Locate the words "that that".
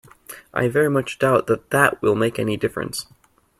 1.45-2.01